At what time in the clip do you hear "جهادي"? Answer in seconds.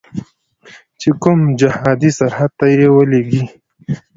1.59-2.11